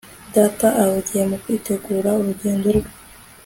[0.35, 2.91] data ahugiye mu kwitegura urugendo rwe